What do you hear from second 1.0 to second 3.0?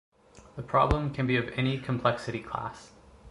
can be of any complexity class.